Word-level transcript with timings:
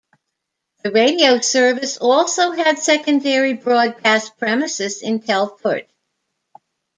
The 0.83 0.89
radio 0.89 1.41
service 1.41 1.97
also 1.97 2.53
had 2.53 2.79
secondary 2.79 3.53
broadcast 3.53 4.35
premises 4.39 5.03
in 5.03 5.19
Telford. 5.21 5.85